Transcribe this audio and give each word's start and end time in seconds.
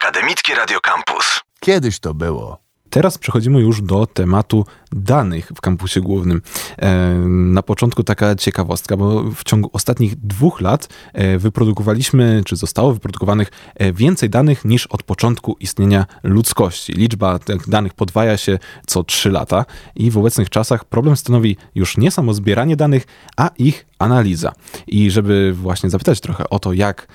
Akademickie 0.00 0.54
Radio 0.54 0.80
Campus. 0.80 1.40
Kiedyś 1.60 2.00
to 2.00 2.14
było. 2.14 2.58
Teraz 2.90 3.18
przechodzimy 3.18 3.60
już 3.60 3.82
do 3.82 4.06
tematu 4.06 4.66
danych 4.96 5.52
w 5.56 5.60
kampusie 5.60 6.00
głównym. 6.00 6.42
E, 6.78 7.14
na 7.28 7.62
początku 7.62 8.02
taka 8.02 8.34
ciekawostka, 8.34 8.96
bo 8.96 9.22
w 9.22 9.44
ciągu 9.44 9.70
ostatnich 9.72 10.16
dwóch 10.16 10.60
lat 10.60 10.88
e, 11.12 11.38
wyprodukowaliśmy, 11.38 12.42
czy 12.44 12.56
zostało 12.56 12.92
wyprodukowanych 12.92 13.50
e, 13.74 13.92
więcej 13.92 14.30
danych 14.30 14.64
niż 14.64 14.86
od 14.86 15.02
początku 15.02 15.56
istnienia 15.60 16.06
ludzkości. 16.22 16.92
Liczba 16.92 17.38
tych 17.38 17.68
danych 17.68 17.94
podwaja 17.94 18.36
się 18.36 18.58
co 18.86 19.04
trzy 19.04 19.30
lata 19.30 19.64
i 19.96 20.10
w 20.10 20.18
obecnych 20.18 20.50
czasach 20.50 20.84
problem 20.84 21.16
stanowi 21.16 21.56
już 21.74 21.96
nie 21.96 22.10
samo 22.10 22.34
zbieranie 22.34 22.76
danych, 22.76 23.06
a 23.36 23.50
ich 23.58 23.86
analiza. 23.98 24.52
I 24.86 25.10
żeby 25.10 25.52
właśnie 25.52 25.90
zapytać 25.90 26.20
trochę 26.20 26.50
o 26.50 26.58
to, 26.58 26.72
jak 26.72 27.08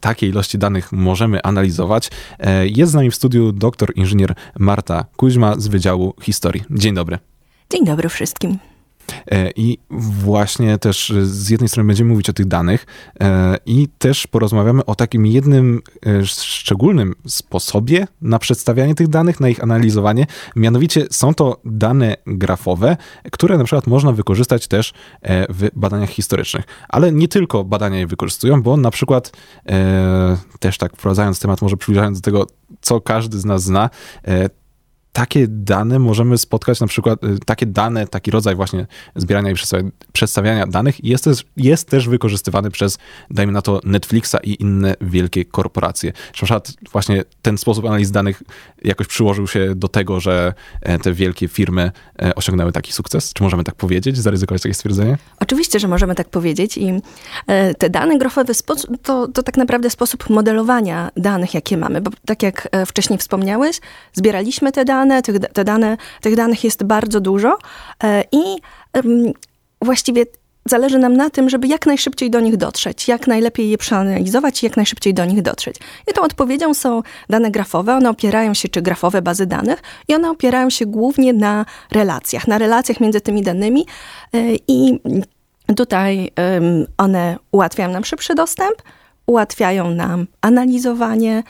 takie 0.00 0.28
ilości 0.28 0.58
danych 0.58 0.92
możemy 0.92 1.42
analizować, 1.42 2.10
jest 2.64 2.92
z 2.92 2.94
nami 2.94 3.10
w 3.10 3.14
studiu 3.14 3.52
doktor 3.52 3.92
inżynier 3.96 4.34
Marta 4.58 5.04
Kuźma 5.16 5.54
z 5.58 5.68
Wydziału 5.68 6.14
Historii. 6.22 6.64
Dzień 6.70 6.94
dobry. 6.94 7.23
Dzień 7.74 7.84
dobry 7.84 8.08
wszystkim. 8.08 8.58
E, 9.30 9.50
I 9.56 9.78
właśnie 9.90 10.78
też 10.78 11.12
z 11.22 11.50
jednej 11.50 11.68
strony 11.68 11.86
będziemy 11.86 12.10
mówić 12.10 12.30
o 12.30 12.32
tych 12.32 12.46
danych 12.46 12.86
e, 13.20 13.56
i 13.66 13.88
też 13.98 14.26
porozmawiamy 14.26 14.84
o 14.84 14.94
takim 14.94 15.26
jednym 15.26 15.82
e, 16.06 16.26
szczególnym 16.26 17.14
sposobie 17.26 18.06
na 18.20 18.38
przedstawianie 18.38 18.94
tych 18.94 19.08
danych, 19.08 19.40
na 19.40 19.48
ich 19.48 19.62
analizowanie. 19.62 20.26
Mianowicie 20.56 21.06
są 21.10 21.34
to 21.34 21.60
dane 21.64 22.16
grafowe, 22.26 22.96
które 23.32 23.58
na 23.58 23.64
przykład 23.64 23.86
można 23.86 24.12
wykorzystać 24.12 24.68
też 24.68 24.92
w 25.48 25.68
badaniach 25.74 26.10
historycznych. 26.10 26.64
Ale 26.88 27.12
nie 27.12 27.28
tylko 27.28 27.64
badania 27.64 27.98
je 27.98 28.06
wykorzystują, 28.06 28.62
bo 28.62 28.76
na 28.76 28.90
przykład 28.90 29.32
też 30.60 30.78
tak 30.78 30.96
wprowadzając 30.96 31.40
temat, 31.40 31.62
może 31.62 31.76
przybliżając 31.76 32.20
do 32.20 32.24
tego, 32.24 32.46
co 32.80 33.00
każdy 33.00 33.38
z 33.38 33.44
nas 33.44 33.62
zna, 33.62 33.90
takie 35.14 35.46
dane 35.48 35.98
możemy 35.98 36.38
spotkać, 36.38 36.80
na 36.80 36.86
przykład 36.86 37.24
y, 37.24 37.38
takie 37.46 37.66
dane, 37.66 38.06
taki 38.06 38.30
rodzaj 38.30 38.54
właśnie 38.54 38.86
zbierania 39.16 39.50
i 39.50 39.54
przedstawiania 40.12 40.66
danych 40.66 41.04
jest 41.04 41.24
też, 41.24 41.44
jest 41.56 41.88
też 41.88 42.08
wykorzystywany 42.08 42.70
przez, 42.70 42.98
dajmy 43.30 43.52
na 43.52 43.62
to, 43.62 43.80
Netflixa 43.84 44.36
i 44.42 44.62
inne 44.62 44.94
wielkie 45.00 45.44
korporacje. 45.44 46.12
Na 46.50 46.60
właśnie 46.92 47.24
ten 47.42 47.58
sposób 47.58 47.84
analiz 47.84 48.10
danych 48.10 48.42
jakoś 48.84 49.06
przyłożył 49.06 49.46
się 49.46 49.74
do 49.74 49.88
tego, 49.88 50.20
że 50.20 50.54
e, 50.82 50.98
te 50.98 51.12
wielkie 51.12 51.48
firmy 51.48 51.92
e, 52.22 52.34
osiągnęły 52.34 52.72
taki 52.72 52.92
sukces? 52.92 53.32
Czy 53.32 53.42
możemy 53.42 53.64
tak 53.64 53.74
powiedzieć, 53.74 54.18
zaryzykować 54.18 54.62
takie 54.62 54.74
stwierdzenie? 54.74 55.18
Oczywiście, 55.40 55.80
że 55.80 55.88
możemy 55.88 56.14
tak 56.14 56.28
powiedzieć 56.28 56.78
i 56.78 56.92
e, 57.46 57.74
te 57.74 57.90
dane 57.90 58.18
grafowe 58.18 58.52
to, 59.02 59.28
to 59.28 59.42
tak 59.42 59.56
naprawdę 59.56 59.90
sposób 59.90 60.30
modelowania 60.30 61.10
danych, 61.16 61.54
jakie 61.54 61.76
mamy, 61.76 62.00
bo 62.00 62.10
tak 62.26 62.42
jak 62.42 62.68
wcześniej 62.86 63.18
wspomniałeś, 63.18 63.80
zbieraliśmy 64.12 64.72
te 64.72 64.84
dane, 64.84 65.03
dane, 65.08 65.22
tych, 65.22 65.38
te 65.52 65.64
dane, 65.64 65.96
tych 66.20 66.36
danych 66.36 66.64
jest 66.64 66.84
bardzo 66.84 67.20
dużo 67.20 67.58
e, 68.04 68.24
i 68.32 68.38
właściwie 69.82 70.24
zależy 70.66 70.98
nam 70.98 71.16
na 71.16 71.30
tym, 71.30 71.50
żeby 71.50 71.66
jak 71.66 71.86
najszybciej 71.86 72.30
do 72.30 72.40
nich 72.40 72.56
dotrzeć, 72.56 73.08
jak 73.08 73.26
najlepiej 73.26 73.70
je 73.70 73.78
przeanalizować 73.78 74.62
i 74.62 74.66
jak 74.66 74.76
najszybciej 74.76 75.14
do 75.14 75.24
nich 75.24 75.42
dotrzeć. 75.42 75.76
I 76.10 76.14
tą 76.14 76.22
odpowiedzią 76.22 76.74
są 76.74 77.02
dane 77.30 77.50
grafowe. 77.50 77.96
One 77.96 78.10
opierają 78.10 78.54
się, 78.54 78.68
czy 78.68 78.82
grafowe 78.82 79.22
bazy 79.22 79.46
danych, 79.46 79.82
i 80.08 80.14
one 80.14 80.30
opierają 80.30 80.70
się 80.70 80.86
głównie 80.86 81.32
na 81.32 81.66
relacjach, 81.90 82.48
na 82.48 82.58
relacjach 82.58 83.00
między 83.00 83.20
tymi 83.20 83.42
danymi 83.42 83.86
e, 84.34 84.38
i 84.68 85.00
tutaj 85.76 86.30
one 86.98 87.36
ułatwiają 87.52 87.90
nam 87.90 88.04
szybszy 88.04 88.34
dostęp, 88.34 88.82
ułatwiają 89.26 89.90
nam 89.90 90.26
analizowanie, 90.40 91.42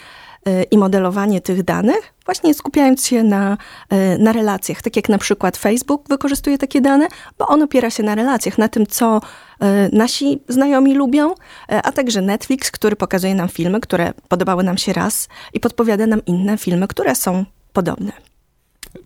i 0.70 0.78
modelowanie 0.78 1.40
tych 1.40 1.62
danych, 1.62 2.14
właśnie 2.24 2.54
skupiając 2.54 3.06
się 3.06 3.22
na, 3.22 3.56
e, 3.90 4.18
na 4.18 4.32
relacjach. 4.32 4.82
Tak 4.82 4.96
jak 4.96 5.08
na 5.08 5.18
przykład 5.18 5.56
Facebook 5.56 6.08
wykorzystuje 6.08 6.58
takie 6.58 6.80
dane, 6.80 7.06
bo 7.38 7.46
on 7.46 7.62
opiera 7.62 7.90
się 7.90 8.02
na 8.02 8.14
relacjach, 8.14 8.58
na 8.58 8.68
tym, 8.68 8.86
co 8.86 9.20
e, 9.60 9.88
nasi 9.92 10.40
znajomi 10.48 10.94
lubią, 10.94 11.34
a 11.68 11.92
także 11.92 12.20
Netflix, 12.20 12.70
który 12.70 12.96
pokazuje 12.96 13.34
nam 13.34 13.48
filmy, 13.48 13.80
które 13.80 14.12
podobały 14.28 14.64
nam 14.64 14.78
się 14.78 14.92
raz 14.92 15.28
i 15.52 15.60
podpowiada 15.60 16.06
nam 16.06 16.24
inne 16.24 16.58
filmy, 16.58 16.88
które 16.88 17.14
są 17.14 17.44
podobne. 17.72 18.12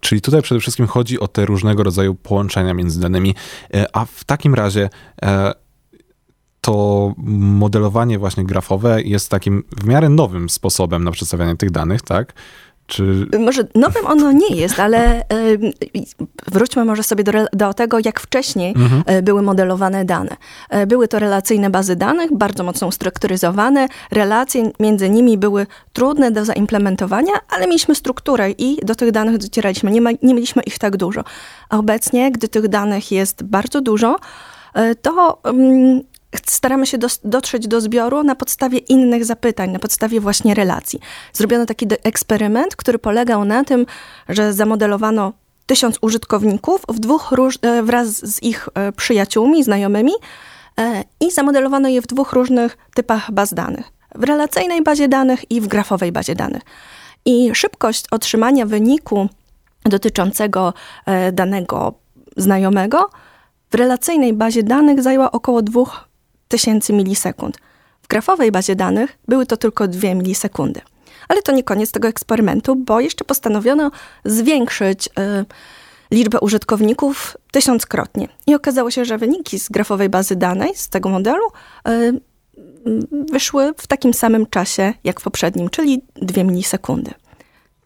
Czyli 0.01 0.21
tutaj 0.21 0.43
przede 0.43 0.61
wszystkim 0.61 0.87
chodzi 0.87 1.21
o 1.21 1.29
te 1.29 1.47
różnego 1.47 1.83
rodzaju 1.83 2.15
połączenia 2.15 2.75
między 2.75 3.01
danymi, 3.01 3.35
a 3.93 4.05
w 4.05 4.25
takim 4.25 4.55
razie 4.55 4.91
to 6.69 7.15
modelowanie 7.17 8.19
właśnie 8.19 8.45
grafowe 8.45 9.03
jest 9.03 9.31
takim 9.31 9.65
w 9.77 9.87
miarę 9.87 10.09
nowym 10.09 10.51
sposobem 10.51 11.05
na 11.05 11.11
przedstawianie 11.11 11.57
tych 11.57 11.71
danych, 11.71 12.03
tak? 12.03 12.33
Czy... 12.87 13.27
Może 13.39 13.63
nowym 13.75 14.07
ono 14.07 14.33
nie 14.33 14.57
jest, 14.57 14.81
ale 14.81 15.23
wróćmy 16.53 16.85
może 16.85 17.03
sobie 17.03 17.25
do, 17.25 17.33
do 17.53 17.75
tego, 17.75 17.99
jak 18.05 18.21
wcześniej 18.21 18.71
mhm. 18.77 19.03
E, 19.07 19.23
były 19.23 19.43
modelowane 19.43 20.05
dane. 20.05 20.37
E, 20.71 20.87
były 20.87 21.09
to 21.09 21.19
relacyjne 21.19 21.71
bazy 21.71 21.97
danych, 21.97 22.37
bardzo 22.37 22.65
mocno 22.65 22.87
ustrukturyzowane. 22.87 23.89
Relacje 24.11 24.71
między 24.81 25.11
nimi 25.11 25.39
były 25.39 25.67
trudne 25.93 26.31
do 26.31 26.45
zaimplementowania, 26.45 27.33
ale 27.49 27.67
mieliśmy 27.67 27.95
strukturę 27.95 28.51
i 28.51 28.77
do 28.83 28.95
tych 28.95 29.11
danych 29.11 29.39
docieraliśmy. 29.39 29.91
Nie, 29.91 30.01
ma, 30.01 30.11
nie 30.23 30.35
mieliśmy 30.35 30.63
ich 30.63 30.79
tak 30.79 30.97
dużo. 30.97 31.25
A 31.69 31.79
obecnie, 31.79 32.33
gdy 32.33 32.49
tych 32.49 32.69
danych 32.69 33.13
jest 33.13 33.43
bardzo 33.43 33.81
dużo, 33.81 34.17
e, 34.75 34.95
to 34.95 35.43
staramy 36.47 36.87
się 36.87 36.99
do, 36.99 37.09
dotrzeć 37.25 37.69
do 37.69 37.81
zbioru 37.81 38.23
na 38.23 38.35
podstawie 38.35 38.79
innych 38.79 39.25
zapytań, 39.25 39.71
na 39.71 39.79
podstawie 39.79 40.21
właśnie 40.21 40.55
relacji. 40.55 41.01
Zrobiono 41.33 41.67
taki 41.67 41.87
eksperyment, 42.03 42.77
który 42.77 42.99
polegał 42.99 43.45
na 43.45 43.65
tym, 43.65 43.87
że 44.29 44.53
zamodelowano 44.53 45.33
tysiąc 45.67 45.99
użytkowników 46.01 46.83
w 46.89 46.99
dwóch 46.99 47.33
róż, 47.33 47.59
e, 47.63 47.83
wraz 47.83 48.09
z 48.09 48.43
ich 48.43 48.69
e, 48.75 48.93
przyjaciółmi, 48.93 49.65
znajomymi 49.65 50.13
e, 50.79 51.05
i 51.21 51.31
zamodelowano 51.31 51.89
je 51.89 52.03
w 52.03 52.07
dwóch 52.07 52.33
różnych 52.33 52.79
typach 52.95 53.31
baz 53.33 53.55
danych. 53.55 53.93
W 54.15 54.25
relacyjnej 54.25 54.83
bazie 54.83 55.09
danych 55.09 55.51
i 55.51 55.61
w 55.61 55.67
grafowej 55.69 56.13
bazie 56.13 56.35
danych. 56.35 56.63
I 57.25 57.51
szybkość 57.55 58.05
otrzymania 58.11 58.67
wyniku 58.67 59.29
dotyczącego 59.85 60.75
danego 61.33 61.95
znajomego 62.37 63.11
w 63.71 63.75
relacyjnej 63.75 64.33
bazie 64.33 64.63
danych 64.63 65.03
zajęła 65.03 65.33
około 65.33 65.63
dwóch 65.63 66.08
tysięcy 66.49 66.93
milisekund. 66.93 67.59
W 68.03 68.09
grafowej 68.09 68.53
bazie 68.53 68.77
danych 68.77 69.19
były 69.29 69.47
to 69.47 69.57
tylko 69.57 69.89
2 69.89 70.15
milisekundy. 70.15 70.81
Ale 71.29 71.43
to 71.43 71.53
nie 71.53 71.63
koniec 71.63 71.93
tego 71.93 72.09
eksperymentu, 72.09 72.77
bo 72.77 73.01
jeszcze 73.01 73.25
postanowiono 73.25 73.91
zwiększyć 74.25 75.07
y, 75.07 75.11
liczbę 76.11 76.41
użytkowników 76.41 77.37
tysiąckrotnie. 77.53 78.29
I 78.47 78.55
okazało 78.55 78.91
się, 78.91 79.05
że 79.05 79.19
wyniki 79.19 79.59
z 79.59 79.69
grafowej 79.69 80.09
bazy 80.09 80.37
danej, 80.37 80.75
z 80.75 80.89
tego 80.89 81.09
modelu, 81.09 81.45
y, 81.89 82.21
wyszły 83.33 83.75
w 83.77 83.87
takim 83.87 84.15
samym 84.15 84.47
czasie 84.47 84.93
jak 85.05 85.21
w 85.21 85.23
poprzednim, 85.23 85.71
czyli 85.71 86.03
2 86.15 86.45
milisekundy. 86.45 87.11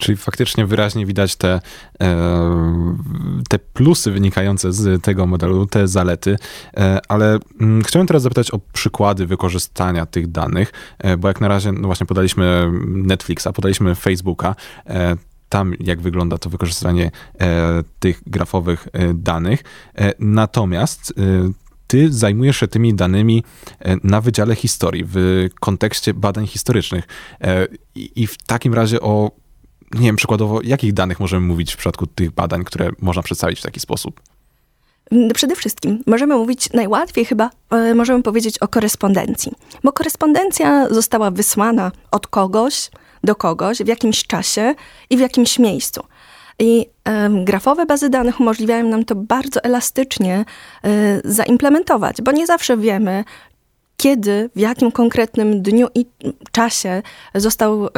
Czyli 0.03 0.17
faktycznie 0.17 0.67
wyraźnie 0.67 1.07
widać 1.07 1.37
te, 1.37 1.61
e, 2.03 3.01
te 3.49 3.59
plusy 3.59 4.11
wynikające 4.11 4.73
z 4.73 5.03
tego 5.03 5.27
modelu, 5.27 5.67
te 5.67 5.89
zalety, 5.89 6.37
e, 6.77 7.01
ale 7.09 7.39
mm, 7.61 7.83
chciałem 7.83 8.07
teraz 8.07 8.23
zapytać 8.23 8.51
o 8.51 8.59
przykłady 8.73 9.27
wykorzystania 9.27 10.07
tych 10.07 10.31
danych, 10.31 10.73
e, 10.99 11.17
bo 11.17 11.29
jak 11.29 11.41
na 11.41 11.49
razie, 11.49 11.73
no 11.73 11.87
właśnie 11.87 12.07
podaliśmy 12.07 12.71
Netflixa, 12.87 13.47
podaliśmy 13.55 13.95
Facebooka, 13.95 14.55
tam 15.49 15.75
jak 15.81 16.01
wygląda 16.01 16.39
to 16.39 16.51
wykorzystywanie 16.51 17.11
tych 17.99 18.23
grafowych 18.27 18.89
danych. 19.15 19.63
Natomiast 20.19 21.15
ty 21.87 22.13
zajmujesz 22.13 22.57
się 22.57 22.69
tymi 22.69 22.95
danymi 22.95 23.45
na 24.05 24.21
Wydziale 24.21 24.55
Historii 24.55 25.05
w 25.07 25.49
kontekście 25.61 26.15
badań 26.15 26.47
historycznych. 26.47 27.05
I 27.95 28.27
w 28.27 28.39
takim 28.39 28.75
razie 28.75 29.01
o 29.01 29.42
nie 29.95 30.07
wiem, 30.07 30.17
przykładowo, 30.17 30.61
jakich 30.65 30.93
danych 30.93 31.21
możemy 31.21 31.47
mówić 31.47 31.75
w 31.75 31.77
przypadku 31.77 32.07
tych 32.07 32.31
badań, 32.31 32.65
które 32.65 32.91
można 33.01 33.23
przedstawić 33.23 33.61
w 33.61 33.63
taki 33.63 33.81
sposób? 33.81 34.21
Mm, 35.11 35.31
przede 35.31 35.57
wszystkim 35.57 36.03
możemy 36.07 36.37
mówić 36.37 36.73
najłatwiej 36.73 37.25
chyba, 37.25 37.51
e, 37.71 37.95
możemy 37.95 38.23
powiedzieć 38.23 38.59
o 38.59 38.69
korespondencji, 38.69 39.53
bo 39.85 39.93
korespondencja 39.93 40.89
została 40.91 41.31
wysłana 41.31 41.93
od 42.11 42.27
kogoś 42.27 42.91
do 43.25 43.35
kogoś 43.35 43.79
w 43.79 43.87
jakimś 43.87 44.27
czasie 44.27 44.75
i 45.11 45.17
w 45.17 45.21
jakimś 45.21 45.59
miejscu. 45.59 46.03
I 46.59 46.81
y, 46.81 47.45
grafowe 47.45 47.87
bazy 47.87 48.09
danych 48.09 48.41
umożliwiają 48.41 48.89
nam 48.89 49.05
to 49.05 49.15
bardzo 49.15 49.65
elastycznie 49.65 50.45
y, 50.87 50.89
zaimplementować, 51.25 52.23
bo 52.23 52.33
nie 52.33 52.47
zawsze 52.47 52.77
wiemy, 52.77 53.25
kiedy, 54.03 54.51
w 54.57 54.61
jakim 54.61 54.93
konkretnym 54.93 55.63
dniu 55.63 55.89
i 55.95 56.07
czasie 56.53 57.03
został 57.35 57.89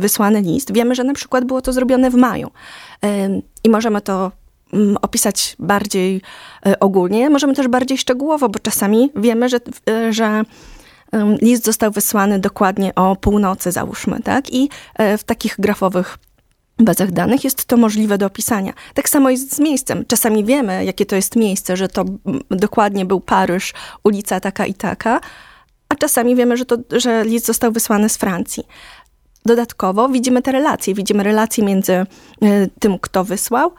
wysłany 0.00 0.40
list. 0.40 0.72
Wiemy, 0.72 0.94
że 0.94 1.04
na 1.04 1.14
przykład 1.14 1.44
było 1.44 1.62
to 1.62 1.72
zrobione 1.72 2.10
w 2.10 2.14
maju 2.14 2.50
i 3.64 3.70
możemy 3.70 4.00
to 4.00 4.32
mm, 4.72 4.96
opisać 5.02 5.56
bardziej 5.58 6.20
e, 6.66 6.80
ogólnie, 6.80 7.30
możemy 7.30 7.54
też 7.54 7.68
bardziej 7.68 7.98
szczegółowo, 7.98 8.48
bo 8.48 8.58
czasami 8.58 9.10
wiemy, 9.16 9.48
że, 9.48 9.58
e, 9.90 10.12
że 10.12 10.42
list 11.42 11.64
został 11.64 11.90
wysłany 11.90 12.38
dokładnie 12.38 12.94
o 12.94 13.16
północy, 13.16 13.72
załóżmy, 13.72 14.20
tak? 14.20 14.52
I 14.52 14.68
w 15.18 15.24
takich 15.24 15.54
grafowych 15.58 16.18
bazach 16.78 17.12
danych 17.12 17.44
jest 17.44 17.64
to 17.64 17.76
możliwe 17.76 18.18
do 18.18 18.26
opisania. 18.26 18.72
Tak 18.94 19.08
samo 19.08 19.30
jest 19.30 19.54
z 19.54 19.58
miejscem. 19.58 20.04
Czasami 20.08 20.44
wiemy, 20.44 20.84
jakie 20.84 21.06
to 21.06 21.16
jest 21.16 21.36
miejsce, 21.36 21.76
że 21.76 21.88
to 21.88 22.04
dokładnie 22.50 23.04
był 23.04 23.20
Paryż, 23.20 23.72
ulica 24.04 24.40
taka 24.40 24.66
i 24.66 24.74
taka, 24.74 25.20
a 25.88 25.94
czasami 25.94 26.36
wiemy, 26.36 26.56
że, 26.56 26.64
to, 26.64 26.76
że 26.90 27.24
list 27.24 27.46
został 27.46 27.72
wysłany 27.72 28.08
z 28.08 28.16
Francji. 28.16 28.64
Dodatkowo 29.44 30.08
widzimy 30.08 30.42
te 30.42 30.52
relacje. 30.52 30.94
Widzimy 30.94 31.22
relacje 31.22 31.64
między 31.64 31.92
e, 31.92 32.06
tym, 32.80 32.98
kto 32.98 33.24
wysłał, 33.24 33.72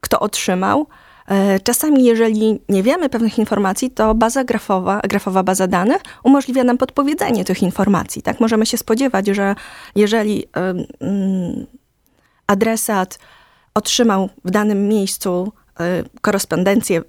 kto 0.00 0.20
otrzymał. 0.20 0.86
E, 1.28 1.60
czasami, 1.60 2.04
jeżeli 2.04 2.60
nie 2.68 2.82
wiemy 2.82 3.08
pewnych 3.08 3.38
informacji, 3.38 3.90
to 3.90 4.14
baza 4.14 4.44
grafowa, 4.44 5.00
grafowa 5.08 5.42
baza 5.42 5.66
danych 5.66 6.02
umożliwia 6.24 6.64
nam 6.64 6.78
podpowiedzenie 6.78 7.44
tych 7.44 7.62
informacji. 7.62 8.22
Tak 8.22 8.40
możemy 8.40 8.66
się 8.66 8.76
spodziewać, 8.76 9.26
że 9.26 9.54
jeżeli 9.96 10.44
adresat 12.50 13.18
otrzymał 13.74 14.28
w 14.44 14.50
danym 14.50 14.88
miejscu 14.88 15.52
e, 15.80 16.04
korespondencję 16.20 17.02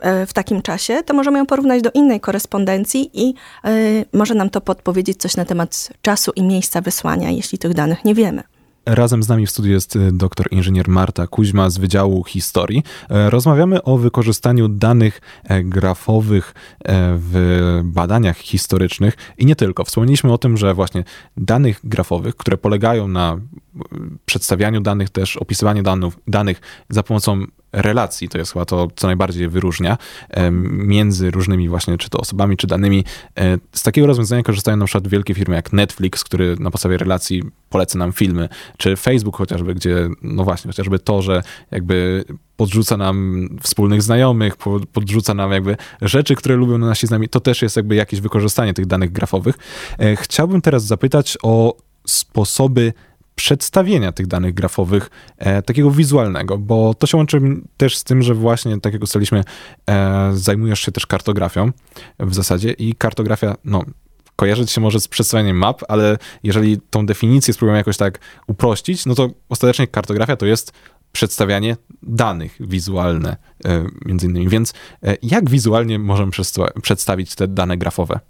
e, 0.00 0.26
w 0.26 0.32
takim 0.32 0.62
czasie, 0.62 1.02
to 1.02 1.14
możemy 1.14 1.38
ją 1.38 1.46
porównać 1.46 1.82
do 1.82 1.90
innej 1.90 2.20
korespondencji 2.20 3.10
i 3.12 3.34
e, 3.64 3.70
może 4.12 4.34
nam 4.34 4.50
to 4.50 4.60
podpowiedzieć 4.60 5.20
coś 5.20 5.36
na 5.36 5.44
temat 5.44 5.88
czasu 6.02 6.32
i 6.36 6.42
miejsca 6.42 6.80
wysłania, 6.80 7.30
jeśli 7.30 7.58
tych 7.58 7.74
danych 7.74 8.04
nie 8.04 8.14
wiemy. 8.14 8.42
Razem 8.86 9.22
z 9.22 9.28
nami 9.28 9.46
w 9.46 9.50
studiu 9.50 9.72
jest 9.72 9.96
y, 9.96 10.12
doktor 10.12 10.46
inżynier 10.50 10.88
Marta 10.88 11.26
Kuźma 11.26 11.70
z 11.70 11.78
Wydziału 11.78 12.24
Historii. 12.24 12.82
E, 13.10 13.30
rozmawiamy 13.30 13.82
o 13.82 13.98
wykorzystaniu 13.98 14.68
danych 14.68 15.20
e, 15.44 15.62
grafowych 15.62 16.54
e, 16.84 17.16
w 17.18 17.80
badaniach 17.84 18.38
historycznych 18.38 19.16
i 19.38 19.46
nie 19.46 19.56
tylko. 19.56 19.84
Wspomnieliśmy 19.84 20.32
o 20.32 20.38
tym, 20.38 20.56
że 20.56 20.74
właśnie 20.74 21.04
danych 21.36 21.80
grafowych, 21.84 22.36
które 22.36 22.56
polegają 22.56 23.08
na 23.08 23.40
przedstawianiu 24.26 24.80
danych, 24.80 25.10
też 25.10 25.36
opisywaniu 25.36 25.82
danych, 25.82 26.14
danych 26.28 26.60
za 26.88 27.02
pomocą 27.02 27.44
relacji, 27.74 28.28
to 28.28 28.38
jest 28.38 28.52
chyba 28.52 28.64
to, 28.64 28.88
co 28.96 29.06
najbardziej 29.06 29.48
wyróżnia 29.48 29.98
między 30.70 31.30
różnymi 31.30 31.68
właśnie, 31.68 31.98
czy 31.98 32.10
to 32.10 32.18
osobami, 32.18 32.56
czy 32.56 32.66
danymi. 32.66 33.04
E, 33.38 33.58
z 33.72 33.82
takiego 33.82 34.06
rozwiązania 34.06 34.42
korzystają 34.42 34.76
na 34.76 34.84
przykład 34.84 35.08
wielkie 35.08 35.34
firmy 35.34 35.54
jak 35.54 35.72
Netflix, 35.72 36.24
który 36.24 36.56
na 36.58 36.70
podstawie 36.70 36.98
relacji 36.98 37.42
poleca 37.68 37.98
nam 37.98 38.12
filmy, 38.12 38.48
czy 38.76 38.96
Facebook 38.96 39.36
chociażby, 39.36 39.74
gdzie, 39.74 40.08
no 40.22 40.44
właśnie, 40.44 40.68
chociażby 40.68 40.98
to, 40.98 41.22
że 41.22 41.42
jakby 41.70 42.24
podrzuca 42.56 42.96
nam 42.96 43.48
wspólnych 43.62 44.02
znajomych, 44.02 44.56
podrzuca 44.92 45.34
nam 45.34 45.52
jakby 45.52 45.76
rzeczy, 46.02 46.34
które 46.34 46.56
lubią 46.56 46.78
nasi 46.78 47.06
znajomi, 47.06 47.28
to 47.28 47.40
też 47.40 47.62
jest 47.62 47.76
jakby 47.76 47.94
jakieś 47.94 48.20
wykorzystanie 48.20 48.74
tych 48.74 48.86
danych 48.86 49.12
grafowych. 49.12 49.58
E, 49.98 50.16
chciałbym 50.16 50.60
teraz 50.60 50.84
zapytać 50.84 51.38
o 51.42 51.76
sposoby 52.06 52.92
przedstawienia 53.34 54.12
tych 54.12 54.26
danych 54.26 54.54
grafowych, 54.54 55.10
e, 55.38 55.62
takiego 55.62 55.90
wizualnego, 55.90 56.58
bo 56.58 56.94
to 56.94 57.06
się 57.06 57.16
łączy 57.16 57.40
też 57.76 57.96
z 57.96 58.04
tym, 58.04 58.22
że 58.22 58.34
właśnie, 58.34 58.80
tak 58.80 58.92
jak 58.92 59.02
ustaliliśmy, 59.02 59.44
e, 59.90 60.30
zajmujesz 60.34 60.80
się 60.80 60.92
też 60.92 61.06
kartografią 61.06 61.70
w 62.18 62.34
zasadzie 62.34 62.72
i 62.72 62.94
kartografia, 62.94 63.54
no, 63.64 63.82
kojarzyć 64.36 64.70
się 64.70 64.80
może 64.80 65.00
z 65.00 65.08
przedstawianiem 65.08 65.56
map, 65.56 65.82
ale 65.88 66.18
jeżeli 66.42 66.80
tą 66.90 67.06
definicję 67.06 67.54
spróbujemy 67.54 67.78
jakoś 67.78 67.96
tak 67.96 68.18
uprościć, 68.46 69.06
no 69.06 69.14
to 69.14 69.30
ostatecznie 69.48 69.86
kartografia 69.86 70.36
to 70.36 70.46
jest 70.46 70.72
przedstawianie 71.12 71.76
danych 72.02 72.56
wizualne, 72.60 73.36
e, 73.64 73.84
między 74.04 74.26
innymi. 74.26 74.48
Więc 74.48 74.74
e, 75.02 75.16
jak 75.22 75.50
wizualnie 75.50 75.98
możemy 75.98 76.32
przedstawić 76.82 77.34
te 77.34 77.48
dane 77.48 77.76
grafowe? 77.76 78.20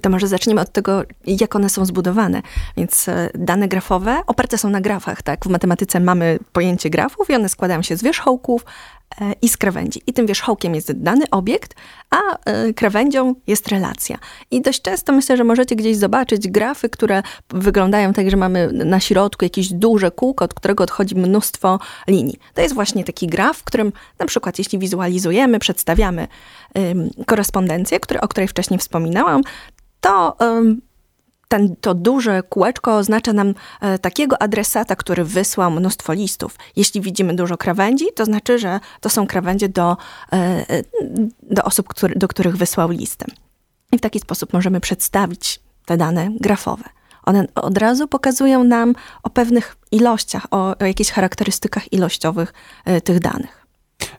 To 0.00 0.10
może 0.10 0.28
zaczniemy 0.28 0.60
od 0.60 0.72
tego, 0.72 1.02
jak 1.26 1.56
one 1.56 1.70
są 1.70 1.84
zbudowane. 1.84 2.42
Więc 2.76 3.08
e, 3.08 3.30
dane 3.34 3.68
grafowe 3.68 4.20
oparte 4.26 4.58
są 4.58 4.70
na 4.70 4.80
grafach, 4.80 5.22
tak? 5.22 5.44
W 5.44 5.48
matematyce 5.48 6.00
mamy 6.00 6.38
pojęcie 6.52 6.90
grafów 6.90 7.30
i 7.30 7.34
one 7.34 7.48
składają 7.48 7.82
się 7.82 7.96
z 7.96 8.02
wierzchołków 8.02 8.64
e, 9.20 9.32
i 9.42 9.48
z 9.48 9.56
krawędzi. 9.56 10.02
I 10.06 10.12
tym 10.12 10.26
wierzchołkiem 10.26 10.74
jest 10.74 10.92
dany 10.92 11.24
obiekt, 11.30 11.74
a 12.10 12.16
e, 12.44 12.72
krawędzią 12.72 13.34
jest 13.46 13.68
relacja. 13.68 14.18
I 14.50 14.62
dość 14.62 14.82
często 14.82 15.12
myślę, 15.12 15.36
że 15.36 15.44
możecie 15.44 15.76
gdzieś 15.76 15.96
zobaczyć 15.96 16.48
grafy, 16.48 16.88
które 16.88 17.22
wyglądają 17.48 18.12
tak, 18.12 18.30
że 18.30 18.36
mamy 18.36 18.72
na 18.72 19.00
środku 19.00 19.44
jakieś 19.44 19.72
duże 19.72 20.10
kółko, 20.10 20.44
od 20.44 20.54
którego 20.54 20.84
odchodzi 20.84 21.14
mnóstwo 21.14 21.78
linii. 22.08 22.38
To 22.54 22.62
jest 22.62 22.74
właśnie 22.74 23.04
taki 23.04 23.26
graf, 23.26 23.56
w 23.56 23.64
którym 23.64 23.92
na 24.18 24.26
przykład 24.26 24.58
jeśli 24.58 24.78
wizualizujemy, 24.78 25.58
przedstawiamy 25.58 26.28
korespondencję, 27.26 28.00
który, 28.00 28.20
o 28.20 28.28
której 28.28 28.48
wcześniej 28.48 28.78
wspominałam, 28.78 29.42
to 30.00 30.36
ten, 31.48 31.76
to 31.76 31.94
duże 31.94 32.42
kółeczko 32.42 32.96
oznacza 32.96 33.32
nam 33.32 33.54
e, 33.80 33.98
takiego 33.98 34.42
adresata, 34.42 34.96
który 34.96 35.24
wysłał 35.24 35.70
mnóstwo 35.70 36.12
listów. 36.12 36.56
Jeśli 36.76 37.00
widzimy 37.00 37.34
dużo 37.34 37.56
krawędzi, 37.56 38.06
to 38.14 38.24
znaczy, 38.24 38.58
że 38.58 38.80
to 39.00 39.10
są 39.10 39.26
krawędzie 39.26 39.68
do, 39.68 39.96
e, 40.32 40.36
e, 40.36 40.82
do 41.42 41.64
osób, 41.64 41.88
który, 41.88 42.14
do 42.14 42.28
których 42.28 42.56
wysłał 42.56 42.90
listy. 42.90 43.24
I 43.92 43.98
w 43.98 44.00
taki 44.00 44.20
sposób 44.20 44.52
możemy 44.52 44.80
przedstawić 44.80 45.60
te 45.86 45.96
dane 45.96 46.28
grafowe. 46.40 46.84
One 47.24 47.46
od 47.54 47.78
razu 47.78 48.08
pokazują 48.08 48.64
nam 48.64 48.94
o 49.22 49.30
pewnych 49.30 49.76
ilościach, 49.90 50.46
o, 50.50 50.78
o 50.78 50.84
jakichś 50.84 51.10
charakterystykach 51.10 51.92
ilościowych 51.92 52.52
tych 53.04 53.20
danych. 53.20 53.57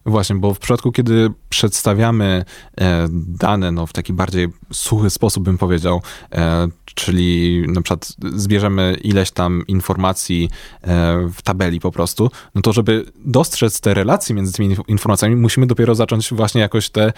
Właśnie, 0.06 0.36
bo 0.36 0.54
w 0.54 0.60
przypadku, 0.60 0.92
kiedy 0.92 1.31
przedstawiamy 1.50 2.46
e, 2.81 3.08
dane 3.28 3.72
no, 3.72 3.88
w 3.88 3.94
taki 3.94 4.14
bardziej 4.14 4.48
suchy 4.74 5.10
sposób, 5.10 5.44
bym 5.44 5.58
powiedział, 5.58 6.02
e, 6.31 6.68
czyli 6.86 7.64
na 7.68 7.81
przykład 7.81 8.08
zbierzemy 8.36 8.98
ileś 9.04 9.31
tam 9.31 9.64
informacji 9.68 10.50
e, 10.81 10.88
w 11.34 11.42
tabeli 11.42 11.80
po 11.80 11.92
prostu, 11.92 12.31
no 12.56 12.62
to 12.62 12.74
żeby 12.74 13.06
dostrzec 13.26 13.81
te 13.81 13.94
relacje 13.94 14.36
między 14.36 14.54
tymi 14.54 14.76
informacjami, 14.88 15.36
musimy 15.36 15.68
dopiero 15.68 15.96
zacząć 15.96 16.34
właśnie 16.34 16.62
jakoś 16.62 16.90
te 16.90 17.14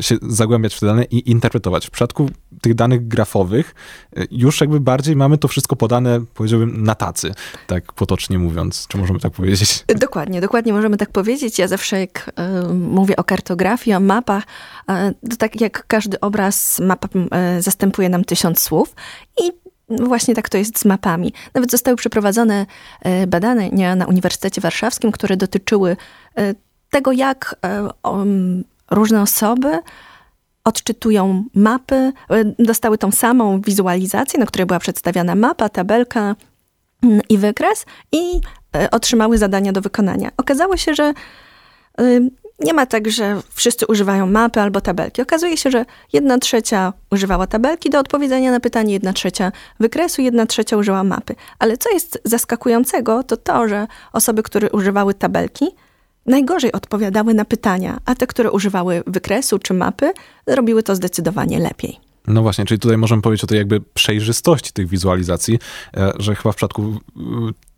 się 0.00 0.16
zagłębiać 0.22 0.74
w 0.74 0.80
te 0.80 0.86
dane 0.86 1.04
i 1.04 1.30
interpretować. 1.30 1.86
W 1.86 1.90
przypadku 1.90 2.30
tych 2.60 2.74
danych 2.74 3.08
grafowych 3.08 3.74
już 4.30 4.60
jakby 4.60 4.80
bardziej 4.80 5.16
mamy 5.16 5.38
to 5.38 5.48
wszystko 5.48 5.76
podane, 5.76 6.24
powiedziałbym, 6.34 6.82
na 6.82 6.94
tacy, 6.94 7.34
tak 7.66 7.92
potocznie 7.92 8.38
mówiąc. 8.38 8.86
Czy 8.88 8.98
możemy 8.98 9.20
tak 9.20 9.32
powiedzieć? 9.32 9.84
Dokładnie, 10.00 10.40
dokładnie 10.40 10.72
możemy 10.72 10.96
tak 10.96 11.10
powiedzieć. 11.10 11.43
Ja 11.58 11.68
zawsze 11.68 12.00
jak 12.00 12.30
y, 12.70 12.74
mówię 12.74 13.16
o 13.16 13.24
kartografii, 13.24 13.94
o 13.94 14.00
mapach, 14.00 14.44
y, 15.22 15.28
to 15.30 15.36
tak 15.36 15.60
jak 15.60 15.86
każdy 15.86 16.20
obraz, 16.20 16.80
mapa 16.80 17.08
y, 17.58 17.62
zastępuje 17.62 18.08
nam 18.08 18.24
tysiąc 18.24 18.60
słów 18.60 18.94
i 19.44 19.64
Właśnie 19.88 20.34
tak 20.34 20.48
to 20.48 20.58
jest 20.58 20.78
z 20.78 20.84
mapami. 20.84 21.32
Nawet 21.54 21.70
zostały 21.70 21.96
przeprowadzone 21.96 22.66
badania 23.26 23.96
na 23.96 24.06
Uniwersytecie 24.06 24.60
Warszawskim, 24.60 25.12
które 25.12 25.36
dotyczyły 25.36 25.96
tego, 26.90 27.12
jak 27.12 27.56
różne 28.90 29.22
osoby 29.22 29.78
odczytują 30.64 31.44
mapy, 31.54 32.12
dostały 32.58 32.98
tą 32.98 33.12
samą 33.12 33.60
wizualizację, 33.60 34.40
na 34.40 34.46
której 34.46 34.66
była 34.66 34.78
przedstawiana 34.78 35.34
mapa, 35.34 35.68
tabelka 35.68 36.36
i 37.28 37.38
wykres 37.38 37.86
i 38.12 38.40
otrzymały 38.90 39.38
zadania 39.38 39.72
do 39.72 39.80
wykonania. 39.80 40.30
Okazało 40.36 40.76
się, 40.76 40.94
że 40.94 41.14
nie 42.60 42.74
ma 42.74 42.86
tak, 42.86 43.10
że 43.10 43.40
wszyscy 43.50 43.86
używają 43.86 44.26
mapy 44.26 44.60
albo 44.60 44.80
tabelki. 44.80 45.22
Okazuje 45.22 45.56
się, 45.56 45.70
że 45.70 45.84
jedna 46.12 46.38
trzecia 46.38 46.92
używała 47.10 47.46
tabelki 47.46 47.90
do 47.90 47.98
odpowiedzenia 47.98 48.50
na 48.50 48.60
pytanie, 48.60 48.92
jedna 48.92 49.12
trzecia 49.12 49.52
wykresu, 49.80 50.22
jedna 50.22 50.46
trzecia 50.46 50.76
użyła 50.76 51.04
mapy. 51.04 51.34
Ale 51.58 51.76
co 51.76 51.90
jest 51.90 52.20
zaskakującego, 52.24 53.22
to 53.22 53.36
to, 53.36 53.68
że 53.68 53.86
osoby, 54.12 54.42
które 54.42 54.70
używały 54.70 55.14
tabelki, 55.14 55.66
najgorzej 56.26 56.72
odpowiadały 56.72 57.34
na 57.34 57.44
pytania, 57.44 57.98
a 58.04 58.14
te, 58.14 58.26
które 58.26 58.50
używały 58.50 59.02
wykresu 59.06 59.58
czy 59.58 59.74
mapy, 59.74 60.12
robiły 60.46 60.82
to 60.82 60.94
zdecydowanie 60.94 61.58
lepiej. 61.58 62.00
No 62.26 62.42
właśnie, 62.42 62.64
czyli 62.64 62.80
tutaj 62.80 62.98
możemy 62.98 63.22
powiedzieć 63.22 63.44
o 63.44 63.46
tej 63.46 63.58
jakby 63.58 63.80
przejrzystości 63.94 64.72
tych 64.72 64.88
wizualizacji, 64.88 65.58
e, 65.96 66.12
że 66.18 66.34
chyba 66.34 66.52
w 66.52 66.56
przypadku 66.56 67.00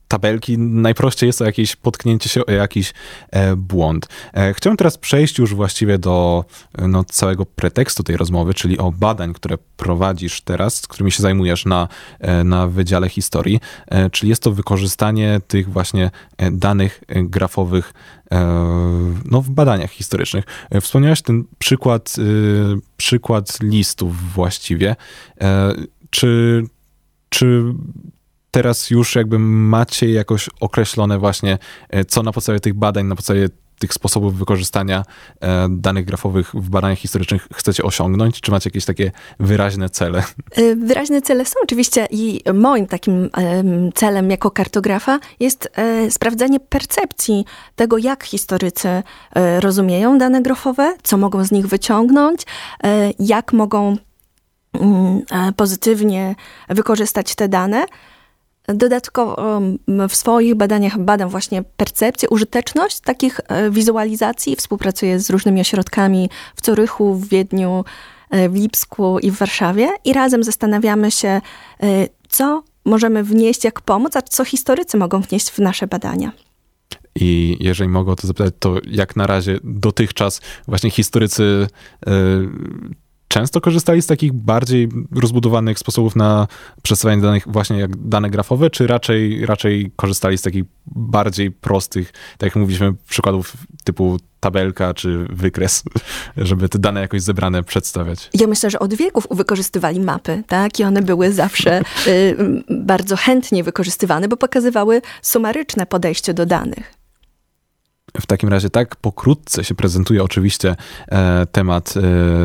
tabelki, 0.08 0.58
najprościej 0.58 1.26
jest 1.26 1.38
to 1.38 1.44
jakieś 1.44 1.76
potknięcie 1.76 2.28
się 2.28 2.46
o 2.46 2.50
jakiś 2.50 2.94
e, 3.30 3.56
błąd. 3.56 4.08
E, 4.34 4.54
chciałem 4.54 4.76
teraz 4.76 4.98
przejść 4.98 5.38
już 5.38 5.54
właściwie 5.54 5.98
do 5.98 6.44
e, 6.78 6.88
no, 6.88 7.04
całego 7.04 7.46
pretekstu 7.46 8.02
tej 8.02 8.16
rozmowy, 8.16 8.54
czyli 8.54 8.78
o 8.78 8.92
badań, 8.92 9.34
które 9.34 9.58
prowadzisz 9.76 10.40
teraz, 10.40 10.86
którymi 10.86 11.12
się 11.12 11.22
zajmujesz 11.22 11.64
na, 11.64 11.88
e, 12.20 12.44
na 12.44 12.66
Wydziale 12.66 13.08
Historii, 13.08 13.60
e, 13.86 14.10
czyli 14.10 14.30
jest 14.30 14.42
to 14.42 14.52
wykorzystanie 14.52 15.40
tych 15.48 15.72
właśnie 15.72 16.10
e, 16.38 16.50
danych 16.50 17.00
grafowych 17.08 17.92
no, 19.24 19.42
w 19.42 19.50
badaniach 19.50 19.90
historycznych. 19.90 20.44
Wspomniałeś 20.80 21.22
ten 21.22 21.44
przykład, 21.58 22.16
przykład 22.96 23.58
listów 23.62 24.32
właściwie. 24.32 24.96
Czy, 26.10 26.62
czy 27.28 27.64
teraz 28.56 28.90
już 28.90 29.14
jakby 29.14 29.38
macie 29.38 30.10
jakoś 30.10 30.50
określone 30.60 31.18
właśnie, 31.18 31.58
e, 31.90 32.04
co 32.04 32.22
na 32.22 32.32
podstawie 32.32 32.60
tych 32.60 32.74
badań, 32.74 33.06
na 33.06 33.16
podstawie 33.16 33.48
tych 33.78 33.94
sposobów 33.94 34.38
wykorzystania 34.38 35.04
e, 35.40 35.66
danych 35.70 36.04
grafowych 36.04 36.50
w 36.54 36.70
badaniach 36.70 36.98
historycznych 36.98 37.48
chcecie 37.54 37.82
osiągnąć? 37.82 38.40
Czy 38.40 38.50
macie 38.50 38.68
jakieś 38.68 38.84
takie 38.84 39.12
wyraźne 39.40 39.88
cele? 39.88 40.22
Y, 40.58 40.76
wyraźne 40.76 41.22
cele 41.22 41.44
są 41.44 41.54
oczywiście 41.62 42.08
i 42.10 42.40
moim 42.54 42.86
takim 42.86 43.30
celem 43.94 44.30
jako 44.30 44.50
kartografa 44.50 45.18
jest 45.40 45.68
e, 45.74 46.10
sprawdzanie 46.10 46.60
percepcji 46.60 47.44
tego, 47.74 47.98
jak 47.98 48.24
historycy 48.24 48.88
e, 48.88 49.02
rozumieją 49.60 50.18
dane 50.18 50.42
grafowe, 50.42 50.96
co 51.02 51.16
mogą 51.16 51.44
z 51.44 51.50
nich 51.50 51.66
wyciągnąć, 51.66 52.42
e, 52.84 53.10
jak 53.18 53.52
mogą 53.52 53.96
mm, 54.72 55.22
pozytywnie 55.56 56.34
wykorzystać 56.68 57.34
te 57.34 57.48
dane. 57.48 57.86
Dodatkowo 58.68 59.60
w 60.08 60.14
swoich 60.16 60.54
badaniach 60.54 60.98
badam 60.98 61.28
właśnie 61.28 61.62
percepcję, 61.76 62.28
użyteczność 62.28 63.00
takich 63.00 63.40
e, 63.48 63.70
wizualizacji. 63.70 64.56
Współpracuję 64.56 65.20
z 65.20 65.30
różnymi 65.30 65.60
ośrodkami 65.60 66.30
w 66.56 66.60
Corychu, 66.60 67.14
w 67.14 67.28
Wiedniu, 67.28 67.84
e, 68.30 68.48
w 68.48 68.54
Lipsku 68.54 69.18
i 69.18 69.30
w 69.30 69.34
Warszawie 69.34 69.88
i 70.04 70.12
razem 70.12 70.44
zastanawiamy 70.44 71.10
się, 71.10 71.28
e, 71.28 71.40
co 72.28 72.62
możemy 72.84 73.24
wnieść 73.24 73.64
jak 73.64 73.80
pomoc, 73.80 74.16
a 74.16 74.22
co 74.22 74.44
historycy 74.44 74.96
mogą 74.96 75.20
wnieść 75.20 75.50
w 75.50 75.58
nasze 75.58 75.86
badania. 75.86 76.32
I 77.14 77.56
jeżeli 77.60 77.90
mogę 77.90 78.12
o 78.12 78.16
to 78.16 78.26
zapytać, 78.26 78.54
to 78.58 78.76
jak 78.90 79.16
na 79.16 79.26
razie 79.26 79.58
dotychczas 79.64 80.40
właśnie 80.68 80.90
historycy 80.90 81.66
często 83.36 83.60
korzystali 83.60 84.02
z 84.02 84.06
takich 84.06 84.32
bardziej 84.32 84.88
rozbudowanych 85.12 85.78
sposobów 85.78 86.16
na 86.16 86.46
przedstawianie 86.82 87.22
danych, 87.22 87.44
właśnie 87.46 87.78
jak 87.78 87.96
dane 87.96 88.30
grafowe, 88.30 88.70
czy 88.70 88.86
raczej, 88.86 89.46
raczej 89.46 89.92
korzystali 89.96 90.38
z 90.38 90.42
takich 90.42 90.64
bardziej 90.86 91.50
prostych, 91.50 92.12
tak 92.38 92.42
jak 92.42 92.56
mówiliśmy, 92.56 92.94
przykładów 93.08 93.52
typu 93.84 94.18
tabelka 94.40 94.94
czy 94.94 95.26
wykres, 95.30 95.82
żeby 96.36 96.68
te 96.68 96.78
dane 96.78 97.00
jakoś 97.00 97.22
zebrane 97.22 97.62
przedstawiać. 97.62 98.30
Ja 98.34 98.46
myślę, 98.46 98.70
że 98.70 98.78
od 98.78 98.94
wieków 98.94 99.26
wykorzystywali 99.30 100.00
mapy, 100.00 100.42
tak? 100.46 100.80
I 100.80 100.84
one 100.84 101.02
były 101.02 101.32
zawsze 101.32 101.82
y, 102.06 102.36
bardzo 102.70 103.16
chętnie 103.16 103.64
wykorzystywane, 103.64 104.28
bo 104.28 104.36
pokazywały 104.36 105.02
sumaryczne 105.22 105.86
podejście 105.86 106.34
do 106.34 106.46
danych. 106.46 106.95
W 108.20 108.26
takim 108.26 108.48
razie 108.48 108.70
tak 108.70 108.96
pokrótce 108.96 109.64
się 109.64 109.74
prezentuje 109.74 110.24
oczywiście 110.24 110.76
e, 111.08 111.46
temat 111.46 111.94
e, 111.96 112.00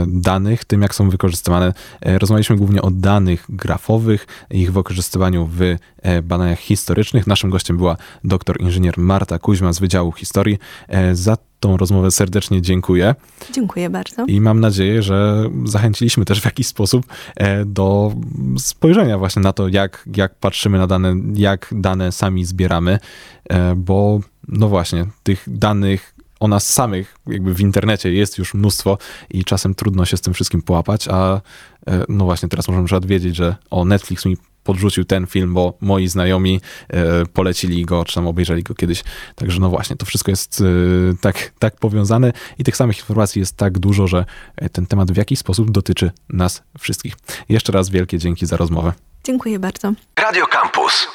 danych, 0.07 0.65
tym 0.65 0.81
jak 0.81 0.95
są 0.95 1.09
wykorzystywane. 1.09 1.73
E, 2.01 2.19
rozmawialiśmy 2.19 2.55
głównie 2.55 2.81
o 2.81 2.91
danych 2.91 3.45
grafowych, 3.49 4.27
ich 4.49 4.73
wykorzystywaniu 4.73 5.49
w 5.51 5.59
badaniach 6.23 6.59
historycznych. 6.59 7.27
Naszym 7.27 7.49
gościem 7.49 7.77
była 7.77 7.97
doktor 8.23 8.61
inżynier 8.61 8.97
Marta 8.97 9.39
Kuźma 9.39 9.73
z 9.73 9.79
Wydziału 9.79 10.11
Historii. 10.11 10.57
Za 11.13 11.37
tą 11.61 11.77
rozmowę 11.77 12.11
serdecznie 12.11 12.61
dziękuję. 12.61 13.15
Dziękuję 13.51 13.89
bardzo. 13.89 14.25
I 14.25 14.41
mam 14.41 14.59
nadzieję, 14.59 15.01
że 15.01 15.49
zachęciliśmy 15.65 16.25
też 16.25 16.41
w 16.41 16.45
jakiś 16.45 16.67
sposób 16.67 17.05
e, 17.35 17.65
do 17.65 18.13
spojrzenia 18.57 19.17
właśnie 19.17 19.41
na 19.41 19.53
to, 19.53 19.67
jak, 19.67 20.09
jak 20.15 20.35
patrzymy 20.35 20.77
na 20.77 20.87
dane, 20.87 21.15
jak 21.33 21.67
dane 21.71 22.11
sami 22.11 22.45
zbieramy, 22.45 22.99
bo 23.75 24.19
no 24.47 24.67
właśnie, 24.67 25.05
tych 25.23 25.43
danych 25.47 26.15
o 26.39 26.47
nas 26.47 26.73
samych 26.73 27.15
jakby 27.27 27.53
w 27.53 27.59
internecie 27.59 28.13
jest 28.13 28.37
już 28.37 28.53
mnóstwo 28.53 28.97
i 29.29 29.45
czasem 29.45 29.75
trudno 29.75 30.05
się 30.05 30.17
z 30.17 30.21
tym 30.21 30.33
wszystkim 30.33 30.61
połapać, 30.61 31.07
a 31.07 31.41
e, 31.87 32.05
no 32.09 32.25
właśnie 32.25 32.49
teraz 32.49 32.67
możemy 32.67 32.85
przykład 32.85 33.05
wiedzieć, 33.05 33.35
że 33.35 33.55
o 33.69 33.85
Netflix 33.85 34.25
mi 34.25 34.37
podrzucił 34.63 35.05
ten 35.05 35.27
film, 35.27 35.53
bo 35.53 35.77
moi 35.81 36.07
znajomi 36.07 36.61
e, 36.89 37.25
polecili 37.25 37.85
go, 37.85 38.05
czy 38.05 38.15
tam 38.15 38.27
obejrzeli 38.27 38.63
go 38.63 38.75
kiedyś. 38.75 39.03
Także 39.35 39.59
no 39.59 39.69
właśnie, 39.69 39.95
to 39.95 40.05
wszystko 40.05 40.31
jest 40.31 40.61
e, 40.61 41.17
tak, 41.21 41.51
tak 41.59 41.75
powiązane 41.75 42.33
i 42.59 42.63
tych 42.63 42.75
samych 42.75 42.99
informacji 42.99 43.39
jest 43.39 43.57
tak 43.57 43.79
dużo, 43.79 44.07
że 44.07 44.25
ten 44.71 44.85
temat 44.85 45.11
w 45.11 45.17
jakiś 45.17 45.39
sposób 45.39 45.71
dotyczy 45.71 46.11
nas 46.29 46.63
wszystkich. 46.79 47.13
Jeszcze 47.49 47.71
raz 47.71 47.89
wielkie 47.89 48.17
dzięki 48.17 48.45
za 48.45 48.57
rozmowę. 48.57 48.93
Dziękuję 49.23 49.59
bardzo. 49.59 49.93
Radio 50.17 50.45
Campus. 50.47 51.07